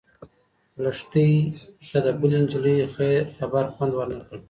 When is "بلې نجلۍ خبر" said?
2.19-3.65